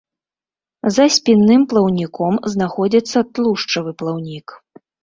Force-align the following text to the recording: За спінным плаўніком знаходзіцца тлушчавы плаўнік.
За 0.95 1.05
спінным 1.17 1.61
плаўніком 1.75 2.33
знаходзіцца 2.55 3.17
тлушчавы 3.35 3.91
плаўнік. 4.03 4.47